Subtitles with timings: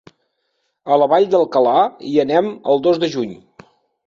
[0.95, 1.75] A la Vall d'Alcalà
[2.13, 3.39] hi anem el dos de juny.